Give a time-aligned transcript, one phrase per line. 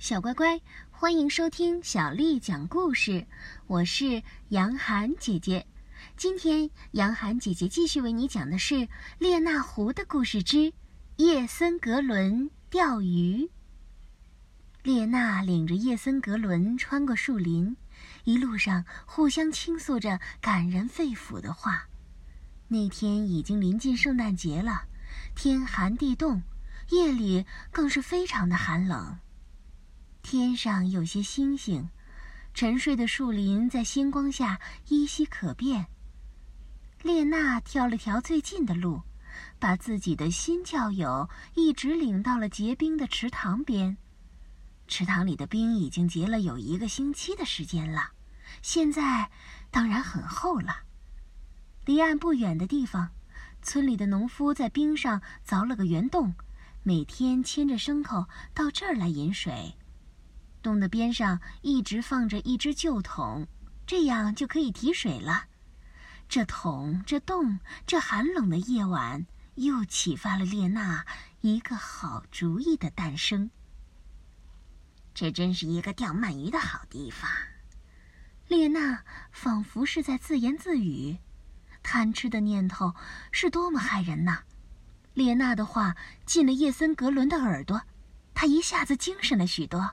[0.00, 0.58] 小乖乖，
[0.90, 3.26] 欢迎收听小丽讲故事。
[3.66, 5.66] 我是杨涵姐姐。
[6.16, 8.74] 今天，杨涵姐姐继续为你讲的是
[9.18, 10.72] 《列那湖的故事之
[11.16, 13.44] 叶森格伦钓鱼》。
[14.82, 17.76] 列娜领着叶森格伦穿过树林，
[18.24, 21.88] 一路上互相倾诉着感人肺腑的话。
[22.68, 24.84] 那天已经临近圣诞节了，
[25.34, 26.42] 天寒地冻，
[26.88, 29.18] 夜里更是非常的寒冷。
[30.32, 31.90] 天上有些星星，
[32.54, 35.88] 沉睡的树林在星光下依稀可辨。
[37.02, 39.02] 列娜挑了条最近的路，
[39.58, 43.96] 把自己的新教友一直领到了结冰的池塘边。
[44.86, 48.12] 池塘里的冰已经结了有一个星期的时间了，
[48.62, 49.28] 现在
[49.72, 50.84] 当然很厚了。
[51.86, 53.10] 离岸不远的地方，
[53.62, 56.32] 村里的农夫在冰上凿了个圆洞，
[56.84, 59.74] 每天牵着牲口到这儿来饮水。
[60.62, 63.46] 洞的边上一直放着一只旧桶，
[63.86, 65.44] 这样就可以提水了。
[66.28, 71.04] 这桶、这洞、这寒冷的夜晚，又启发了列娜
[71.40, 73.50] 一个好主意的诞生。
[75.12, 77.28] 这真是一个钓鳗鱼的好地方。
[78.46, 79.02] 列娜
[79.32, 81.18] 仿佛是在自言自语，
[81.82, 82.94] 贪吃的念头
[83.32, 84.42] 是多么害人呐！
[85.14, 87.82] 列娜的话进了叶森格伦的耳朵，
[88.34, 89.92] 他一下子精神了许多。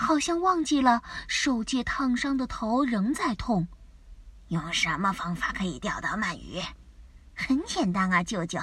[0.00, 3.66] 好像忘记了受戒烫伤的头仍在痛，
[4.46, 6.62] 用什么方法可以钓到鳗鱼？
[7.34, 8.60] 很简单啊，舅舅，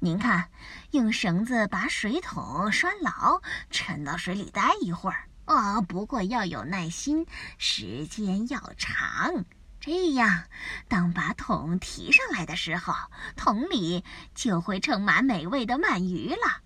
[0.00, 0.48] 您看，
[0.90, 5.28] 用绳子把水桶拴牢，沉到水里待一会儿。
[5.46, 7.24] 哦，不过要有耐心，
[7.58, 9.44] 时间要长。
[9.78, 10.44] 这样，
[10.88, 12.92] 当把桶提上来的时候，
[13.36, 16.60] 桶里就会盛满美味的鳗鱼了。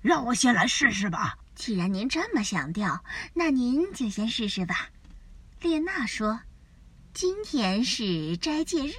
[0.00, 1.38] 让我先来试试吧。
[1.58, 4.90] 既然您这么想钓，那您就先试试吧。
[5.60, 6.40] 列娜说
[7.12, 8.92] ：“今天是斋戒日，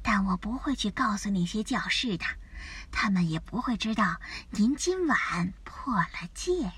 [0.00, 2.24] 但我不会去告诉那些教士的，
[2.92, 4.20] 他们也不会知道
[4.50, 6.70] 您今晚破了戒。”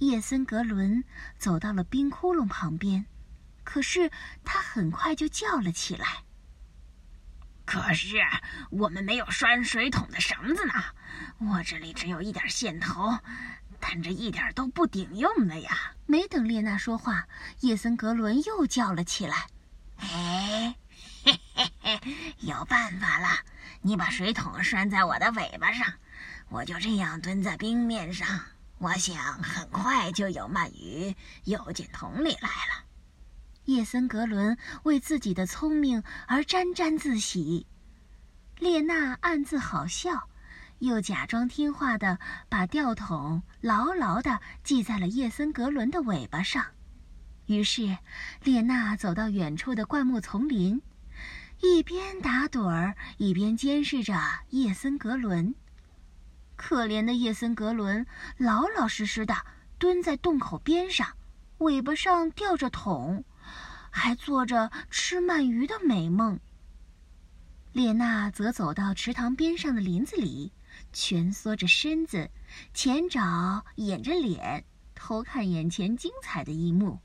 [0.00, 1.04] 叶森格伦
[1.38, 3.04] 走到了冰窟窿旁边，
[3.62, 4.10] 可是
[4.42, 6.24] 他很快就叫了起来
[7.66, 8.16] ：“可是
[8.70, 10.72] 我们没有拴水桶的绳子呢，
[11.38, 13.18] 我这里只有一点线头。”
[13.84, 15.92] 但这一点都不顶用的呀！
[16.06, 17.26] 没等列娜说话，
[17.60, 19.48] 叶森格伦又叫了起来
[19.98, 20.76] ：“哎，
[21.24, 22.00] 嘿嘿嘿，
[22.38, 23.28] 有办法了！
[23.80, 25.92] 你把水桶拴在我的尾巴上，
[26.48, 28.40] 我就这样蹲在冰面上。
[28.78, 31.14] 我想很快就有鳗鱼
[31.44, 32.84] 游进桶里来了。”
[33.66, 37.66] 叶森格伦为自己的聪明而沾沾自喜，
[38.58, 40.28] 列娜暗自好笑。
[40.82, 46.64] 又假装听话的把吊桶牢牢地系在了叶森格伦的尾巴上，
[47.46, 47.98] 于是，
[48.42, 50.82] 列娜走到远处的灌木丛林，
[51.60, 54.20] 一边打盹儿一边监视着
[54.50, 55.54] 叶森格伦。
[56.56, 58.04] 可怜的叶森格伦
[58.36, 59.36] 老老实实的
[59.78, 61.06] 蹲在洞口边上，
[61.58, 63.24] 尾巴上吊着桶，
[63.88, 66.40] 还做着吃鳗鱼的美梦。
[67.70, 70.52] 列娜则走到池塘边上的林子里。
[70.92, 72.30] 蜷缩着身子，
[72.74, 74.64] 前爪掩着脸，
[74.94, 77.00] 偷看眼前精彩的一幕。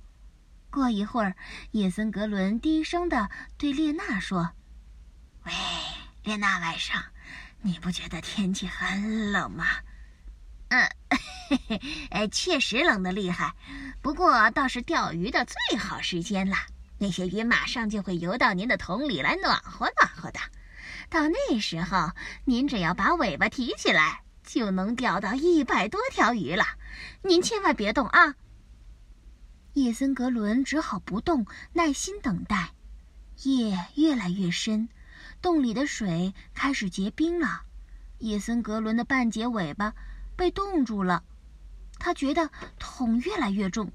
[0.70, 1.36] 过一会儿，
[1.72, 4.52] 叶森格伦低声的对列娜说
[5.46, 5.53] ：“喂，
[6.24, 7.02] 列娜外甥，
[7.62, 9.66] 你不觉得天气很冷吗
[10.70, 10.90] ？”“嗯，
[11.50, 11.81] 嘿嘿，
[12.12, 13.53] 哎，确实冷得厉害。
[14.02, 16.58] 不过倒是钓鱼的最好时间了，
[16.97, 20.40] 那些鱼马上就会游到您的桶里来，暖和暖和的。”
[21.09, 22.12] 到那时候，
[22.45, 26.66] 您只要把尾巴提起来，就能钓到一百多条鱼了。
[27.22, 28.35] 您千万别动啊！
[29.73, 32.73] 叶森格伦只好不动，耐心等待。
[33.44, 34.90] 夜越来越深，
[35.41, 37.62] 洞里的水开始结冰了。
[38.19, 39.94] 叶森格伦的半截尾巴
[40.35, 41.23] 被冻住了，
[42.00, 43.91] 他觉得桶越来越重，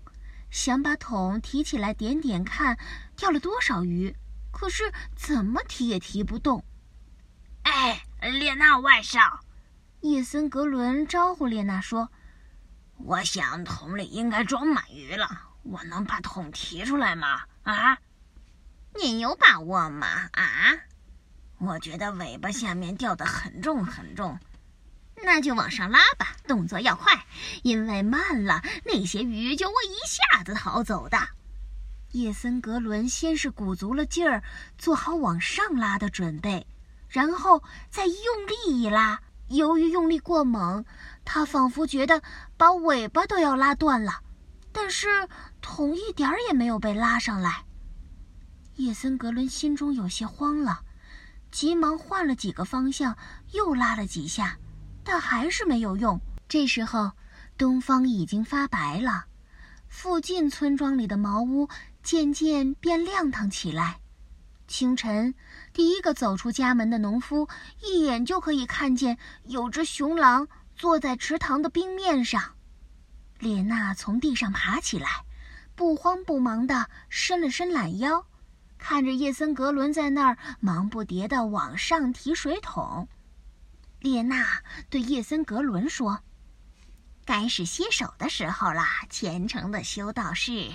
[0.51, 2.79] 想把桶提起来点点看，
[3.17, 4.15] 钓了多少鱼，
[4.51, 6.65] 可是怎么提也提不动。
[7.63, 9.41] 哎，列娜外甥，
[10.01, 12.11] 叶森格伦招呼列娜说
[12.99, 15.29] ：“我想桶里应该装满鱼了，
[15.63, 17.43] 我能把桶提出来吗？
[17.63, 17.99] 啊，
[18.95, 20.07] 你有把握吗？
[20.33, 20.43] 啊，
[21.59, 24.39] 我觉得尾巴下面吊得很重很重，
[25.23, 27.25] 那就往上拉吧，动作要快，
[27.63, 31.19] 因为慢了那些鱼就会一下子逃走的。”
[32.13, 34.43] 叶森格伦先是鼓足了劲儿，
[34.77, 36.67] 做好往上拉的准备。
[37.13, 38.17] 然后再用
[38.49, 40.83] 力一拉，由于用力过猛，
[41.27, 42.23] 他仿佛觉得
[42.57, 44.23] 把尾巴都要拉断了，
[44.73, 45.29] 但是
[45.61, 47.67] 桶一点儿也没有被拉上来。
[48.77, 50.81] 叶森格伦心中有些慌了，
[51.51, 53.15] 急忙换了几个方向，
[53.51, 54.57] 又拉了几下，
[55.05, 56.19] 但还是没有用。
[56.49, 57.13] 这时候，
[57.59, 59.27] 东方已经发白了，
[59.87, 61.69] 附近村庄里的茅屋
[62.03, 64.01] 渐渐变亮堂起来。
[64.73, 65.35] 清晨，
[65.75, 67.47] 第一个走出家门的农夫
[67.83, 72.55] 一眼就可以看见有只雄狼坐在池塘的冰面上。
[73.39, 75.27] 列娜从地上爬起来，
[75.75, 78.25] 不慌不忙地伸了伸懒腰，
[78.79, 83.07] 看着叶森格伦在那儿忙不迭地往上提水桶。
[84.01, 86.21] 列娜对叶森格伦说
[87.27, 90.73] ：“该是歇手的时候了，虔诚的修道士。”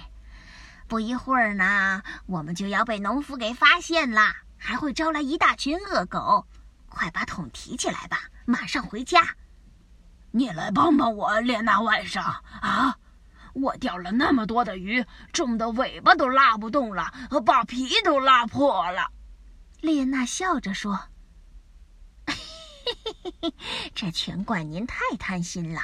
[0.87, 4.21] 不一会儿呢，我们就要被农夫给发现了，
[4.57, 6.47] 还会招来一大群恶狗。
[6.87, 9.35] 快把桶提起来吧，马上回家。
[10.31, 12.23] 你来帮帮我，列娜晚上
[12.61, 12.97] 啊！
[13.53, 15.03] 我钓了那么多的鱼，
[15.33, 17.11] 重的尾巴都拉不动了，
[17.45, 19.11] 把皮都拉破了。
[19.81, 21.09] 列娜笑着说
[22.27, 22.35] ：“嘿
[23.03, 23.53] 嘿嘿，
[23.93, 25.81] 这全怪您太贪心了。”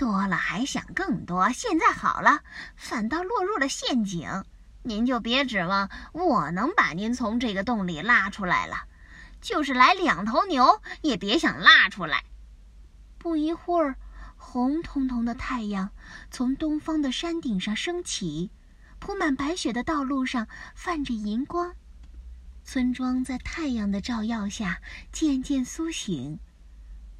[0.00, 2.40] 多了还想更多，现在好了，
[2.74, 4.44] 反倒落入了陷阱。
[4.82, 8.84] 您就别指望我能把您从这个洞里拉出来了，
[9.42, 12.24] 就是来两头牛也别想拉出来。
[13.18, 13.96] 不一会儿，
[14.38, 15.90] 红彤彤的太阳
[16.30, 18.50] 从东方的山顶上升起，
[19.00, 21.74] 铺满白雪的道路上泛着银光，
[22.64, 24.80] 村庄在太阳的照耀下
[25.12, 26.40] 渐渐苏醒。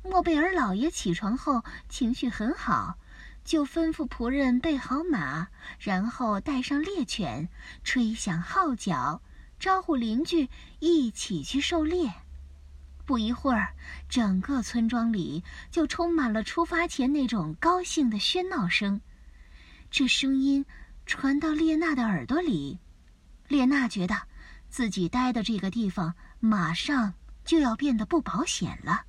[0.02, 2.99] 莫贝尔老爷起床后情绪很好，
[3.44, 5.49] 就吩咐仆人备好马，
[5.79, 7.49] 然后带上猎犬，
[7.85, 9.23] 吹响号角，
[9.58, 10.49] 招呼邻居
[10.79, 12.12] 一起去狩猎。
[13.05, 13.75] 不一会儿，
[14.08, 19.00] 整个村庄里就充满了出发前那种高兴的喧闹声。
[19.91, 20.64] 这声音
[21.05, 22.79] 传到列娜的耳朵里，
[23.49, 24.17] 列娜觉得
[24.69, 27.14] 自己待的这个地方马上
[27.44, 29.05] 就要变得不保险了。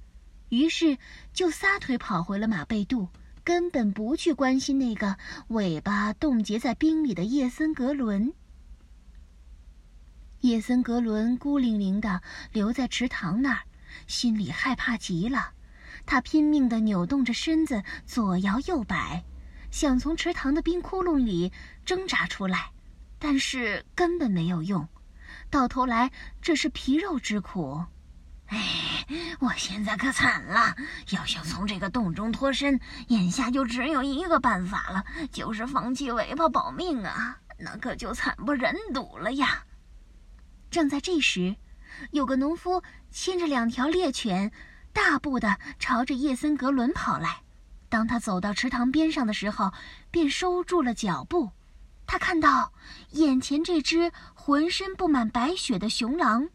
[0.52, 0.98] 于是，
[1.32, 3.08] 就撒腿跑回了马背肚，
[3.42, 5.18] 根本不去关心那个
[5.48, 8.34] 尾巴冻结在冰里的叶森格伦。
[10.42, 12.22] 叶森格伦孤零零地
[12.52, 13.62] 留在池塘那儿，
[14.08, 15.54] 心里害怕极了。
[16.06, 19.24] 他拼命地扭动着身子，左摇右摆，
[19.72, 21.54] 想从池塘的冰窟窿里
[21.86, 22.72] 挣扎出来，
[23.18, 24.86] 但是根本没有用。
[25.50, 26.12] 到头来，
[26.42, 27.86] 这是皮肉之苦。
[28.52, 29.06] 哎，
[29.40, 30.76] 我现在可惨了！
[31.12, 32.78] 要想从这个洞中脱身，
[33.08, 37.38] 眼下就只有一个办法了，就是放弃尾巴保命啊！
[37.58, 39.64] 那可就惨不忍睹了呀！
[40.70, 41.56] 正在这时，
[42.12, 44.52] 有个农夫牵着两条猎犬，
[44.92, 47.44] 大步的朝着叶森格伦跑来。
[47.88, 49.72] 当他走到池塘边上的时候，
[50.12, 51.52] 便收住了脚步。
[52.06, 52.74] 他看到
[53.12, 56.50] 眼前这只浑身布满白雪的雄狼。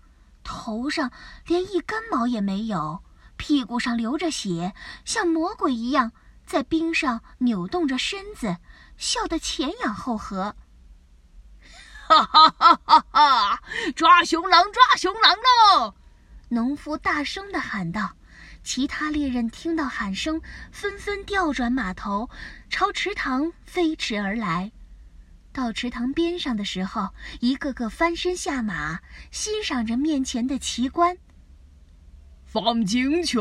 [0.46, 1.10] 头上
[1.46, 3.02] 连一根毛也没有，
[3.36, 6.12] 屁股上流着血，像魔鬼一样
[6.46, 8.58] 在冰上扭动着身子，
[8.96, 10.54] 笑得前仰后合。
[12.08, 13.62] 哈哈哈哈哈！
[13.96, 15.94] 抓熊狼，抓熊狼喽！
[16.50, 18.12] 农夫大声地喊道。
[18.62, 20.40] 其他猎人听到喊声，
[20.70, 22.30] 纷纷调转马头，
[22.70, 24.70] 朝池塘飞驰而来。
[25.56, 29.00] 到池塘边上的时候，一个个翻身下马，
[29.30, 31.16] 欣赏着面前的奇观。
[32.44, 33.40] 放警犬！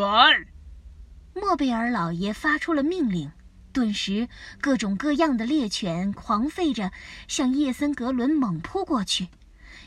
[1.34, 3.30] 莫贝尔老爷发出了命令，
[3.74, 4.30] 顿时
[4.62, 6.94] 各种各样的猎犬狂吠着
[7.28, 9.28] 向叶森格伦猛扑过去。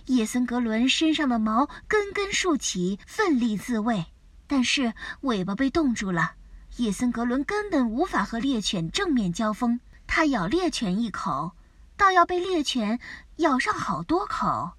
[0.04, 4.04] 叶森格伦身上的毛根根竖起，奋力自卫，
[4.46, 6.32] 但是尾巴被冻住了。
[6.76, 11.52] 叶森格伦根本无法和猎犬正面交锋，他咬猎犬一口。
[11.98, 12.98] 倒要被猎犬
[13.38, 14.70] 咬上好多口，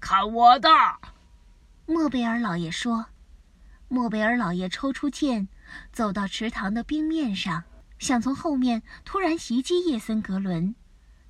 [0.00, 0.68] 看我的！
[1.84, 3.06] 莫贝尔老爷说。
[3.86, 5.48] 莫贝尔老爷抽出剑，
[5.92, 7.64] 走到池塘的冰面上，
[7.98, 10.74] 想从后面突然袭击叶森格伦。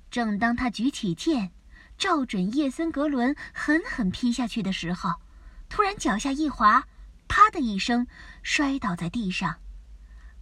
[0.09, 1.51] 正当他举起剑，
[1.97, 5.13] 照准叶森格伦狠狠劈下去的时候，
[5.67, 6.85] 突然脚下一滑，
[7.27, 8.07] 啪的一声
[8.41, 9.57] 摔倒在地上。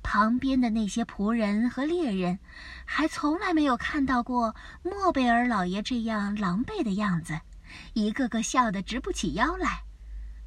[0.10, 2.40] 旁边的那些仆人和猎人，
[2.86, 7.38] 还从来没有看到过莫贝尔老爷这样狼狈的样子，
[7.92, 9.84] 一个个笑得直不起腰来。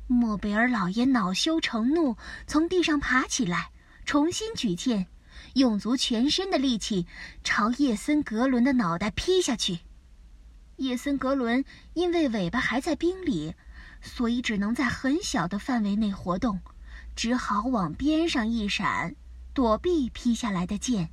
[0.06, 3.70] 莫贝尔老爷恼羞成怒，从地上爬起来，
[4.06, 5.08] 重新举剑，
[5.52, 7.06] 用足全身的力气
[7.44, 9.80] 朝叶森格伦的脑袋劈下去。
[10.76, 11.62] 叶森格伦
[11.92, 13.54] 因为尾巴还在冰里，
[14.00, 16.58] 所以只能在很小的范围内活动。
[17.14, 19.14] 只好往边上一闪，
[19.52, 21.10] 躲避劈下来的剑。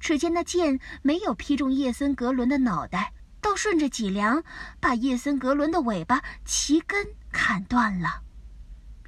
[0.00, 4.44] 只见那剑没有劈中叶森格伦的脑袋，倒顺着脊梁，
[4.78, 8.22] 把叶森格伦的尾巴齐根砍断了。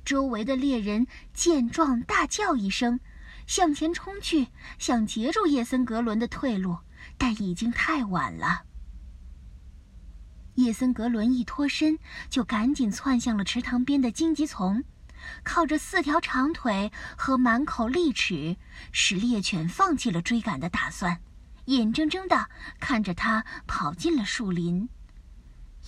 [0.04, 3.00] 周围的猎人见状，大叫一声，
[3.46, 4.48] 向前冲去，
[4.78, 6.78] 想截住叶森格伦的退路，
[7.18, 8.62] 但已经太晚了。
[10.54, 11.98] 叶森格伦一脱身，
[12.30, 14.82] 就赶紧窜向了池塘边的荆棘丛，
[15.44, 18.56] 靠着四条长腿和满口利齿，
[18.92, 21.20] 使猎犬放弃了追赶的打算，
[21.66, 22.48] 眼睁睁地
[22.80, 24.88] 看着他跑进了树林。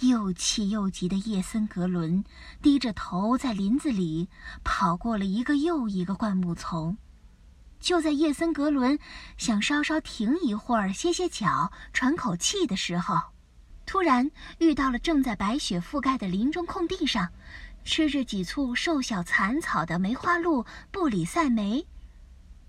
[0.01, 2.25] 又气又急的叶森格伦
[2.63, 4.29] 低着头在林子里
[4.63, 6.97] 跑过了一个又一个灌木丛。
[7.81, 8.99] 就在叶森格伦
[9.37, 13.21] 想稍稍停一会儿歇歇脚、喘口气的时候，
[13.87, 17.31] 突然遇到了正在白雪覆盖的林中空地上，
[17.89, 21.87] 吃着几簇瘦小残草的梅花鹿布里塞梅。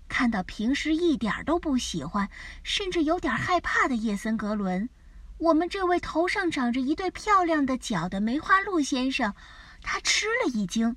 [0.08, 2.30] 看到平时一点都不喜欢，
[2.62, 4.88] 甚至有点害怕的叶森格伦。
[5.36, 9.34] 我们这位头上长着一对漂亮的角的梅花鹿先生，
[9.82, 10.96] 他吃了一惊。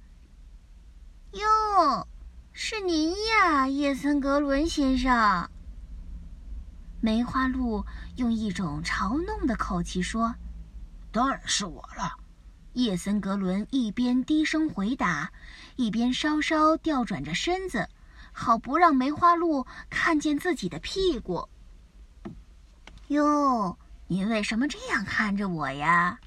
[1.33, 2.07] 哟，
[2.53, 5.49] 是您呀，叶森格伦先生。
[7.01, 10.33] 梅花鹿用一种嘲弄的口气说
[11.11, 12.13] ：“当然是我了。”
[12.73, 15.31] 叶森格伦一边低声回答，
[15.75, 17.87] 一边稍稍调转着身子，
[18.31, 21.47] 好不让梅花鹿看见自己的屁股。
[23.07, 23.77] 哟。
[24.07, 26.19] 您为什么这样看着我呀？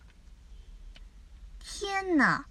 [1.60, 2.44] 天哪，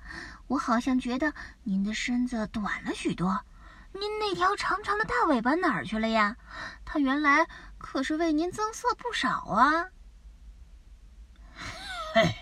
[0.47, 1.33] 我好像觉得
[1.63, 3.41] 您的身子短了许多。
[3.91, 6.37] 您那条长长的大尾巴哪儿去了呀？
[6.85, 7.47] 它原来
[7.77, 9.87] 可是为您增色不少啊。
[12.13, 12.35] 嘿，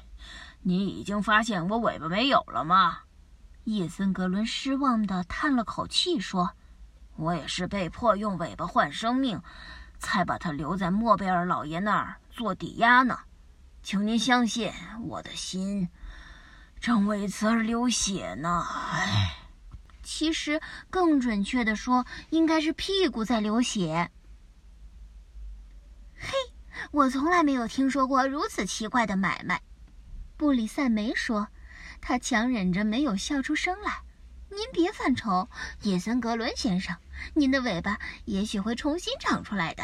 [0.63, 3.00] 你已经发现我尾巴没有了吗？
[3.65, 6.51] 叶森格伦失望地叹了口气说
[7.15, 9.41] ：“我也是被迫用尾巴换生命。”
[10.00, 13.20] 才把它留在莫贝尔老爷那儿做抵押呢，
[13.82, 14.70] 请您相信，
[15.01, 15.88] 我的心
[16.82, 18.67] 正为此而流血呢。
[18.70, 19.38] 唉，
[20.03, 24.12] 其实更准确的说，应该是屁股在流血。
[26.17, 26.34] 嘿，
[26.91, 29.62] 我从来没有听说过如此奇怪的买卖。
[30.38, 31.48] 布里塞梅说，
[32.02, 34.02] 他强忍着没有笑出声来。
[34.50, 35.50] 您别犯愁，
[35.82, 36.96] 叶森格伦先生。
[37.34, 39.84] 您的尾巴也许会重新长出来的。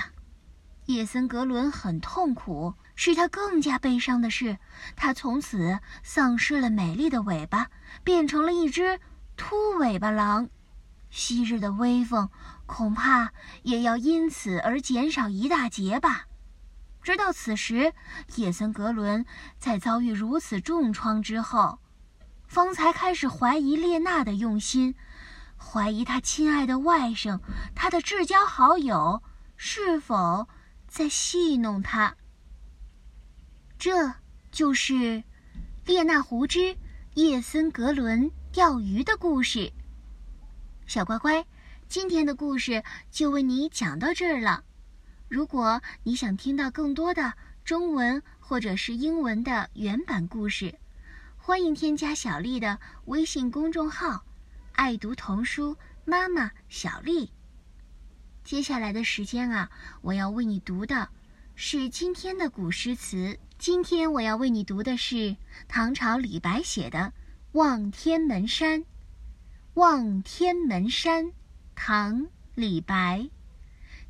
[0.86, 4.58] 叶森格伦很痛苦，使他更加悲伤的是，
[4.96, 7.70] 他从此丧失了美丽的尾巴，
[8.04, 9.00] 变成了一只
[9.36, 10.50] 秃尾巴狼。
[11.12, 12.30] 昔日的威风
[12.68, 13.32] 恐怕
[13.64, 16.26] 也要因此而减少一大截吧。
[17.10, 17.92] 直到此时，
[18.36, 19.26] 叶森格伦
[19.58, 21.80] 在遭遇如此重创之后，
[22.46, 24.94] 方才开始怀疑列娜的用心。
[25.58, 27.40] 怀疑他亲爱的外甥，
[27.74, 29.24] 他的至交好友，
[29.58, 30.48] 是否
[30.88, 32.16] 在戏弄他？
[33.80, 34.14] 这
[34.52, 35.24] 就是
[35.86, 36.78] 列那胡之
[37.16, 39.74] 叶森格伦钓鱼的故事。
[40.86, 41.44] 小乖乖，
[41.88, 44.64] 今天的故事就为你讲到这儿了。
[45.30, 47.34] 如果你想听到更多的
[47.64, 50.74] 中文或者是英文的原版故事，
[51.38, 54.26] 欢迎添加小丽的微信公众号。
[54.72, 57.32] 爱读童书，妈妈小丽。
[58.44, 59.70] 接下来的时间啊，
[60.02, 61.10] 我要为你读的
[61.54, 63.38] 是今天的古诗词。
[63.60, 66.98] 今天我要为你读的是唐朝李白写的
[67.52, 68.80] 《望天门山》。
[69.76, 71.26] 《望天门山》，
[71.76, 72.24] 唐·
[72.56, 73.30] 李白。